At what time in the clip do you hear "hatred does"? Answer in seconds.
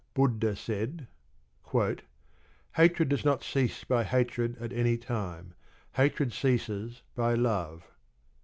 1.71-3.23